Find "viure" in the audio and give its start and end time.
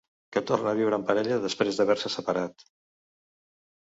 0.79-0.97